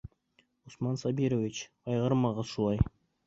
[0.69, 2.85] Усман Сабирович, ҡайғырмағыҙ шулай!